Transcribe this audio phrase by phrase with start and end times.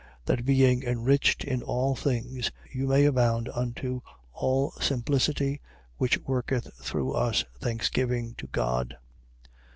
[0.25, 4.01] That being enriched in all things, you may abound unto
[4.33, 5.61] all simplicity
[5.97, 8.97] which worketh through us thanksgiving to God.